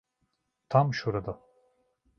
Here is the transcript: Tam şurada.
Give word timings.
Tam 0.69 0.93
şurada. 0.93 1.39